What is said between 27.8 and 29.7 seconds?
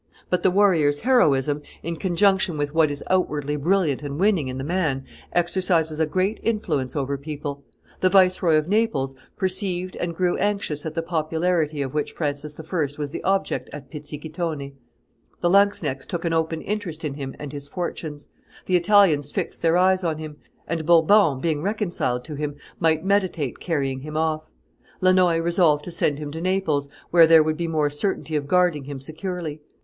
certainty of guarding him securely.